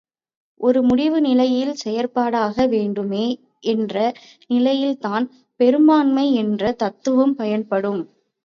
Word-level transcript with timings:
ஒரு 0.59 0.79
முடிவு 0.83 1.17
நிலையில் 1.21 1.73
செயற்பட்டாக 1.83 2.65
வேண்டுமே 2.67 3.25
என்ற 3.65 3.95
நிலையில் 4.47 4.97
தான் 4.99 5.27
பெரும்பான்மை 5.59 6.27
என்ற 6.35 6.73
தத்துவம் 6.79 7.35
பயன்படும். 7.35 8.01